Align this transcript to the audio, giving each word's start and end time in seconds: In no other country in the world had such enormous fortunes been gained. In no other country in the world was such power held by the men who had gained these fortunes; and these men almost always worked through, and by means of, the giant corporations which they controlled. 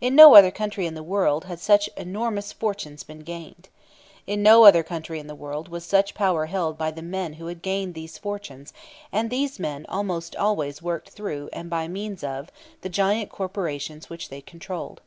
In 0.00 0.14
no 0.16 0.34
other 0.34 0.50
country 0.50 0.86
in 0.86 0.94
the 0.94 1.02
world 1.02 1.44
had 1.44 1.60
such 1.60 1.90
enormous 1.94 2.54
fortunes 2.54 3.02
been 3.02 3.18
gained. 3.18 3.68
In 4.26 4.42
no 4.42 4.64
other 4.64 4.82
country 4.82 5.18
in 5.18 5.26
the 5.26 5.34
world 5.34 5.68
was 5.68 5.84
such 5.84 6.14
power 6.14 6.46
held 6.46 6.78
by 6.78 6.90
the 6.90 7.02
men 7.02 7.34
who 7.34 7.48
had 7.48 7.60
gained 7.60 7.92
these 7.92 8.16
fortunes; 8.16 8.72
and 9.12 9.28
these 9.28 9.58
men 9.58 9.84
almost 9.86 10.34
always 10.34 10.80
worked 10.80 11.10
through, 11.10 11.50
and 11.52 11.68
by 11.68 11.86
means 11.86 12.24
of, 12.24 12.50
the 12.80 12.88
giant 12.88 13.28
corporations 13.28 14.08
which 14.08 14.30
they 14.30 14.40
controlled. 14.40 15.02